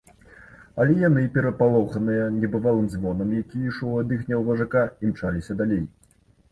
Але 0.83 0.95
яны, 1.01 1.25
перапалоханыя 1.35 2.23
небывалым 2.39 2.89
звонам, 2.95 3.37
які 3.43 3.57
ішоў 3.69 3.93
ад 4.01 4.19
іхняга 4.19 4.43
важака, 4.51 4.83
імчаліся 5.07 5.53
далей. 5.63 5.83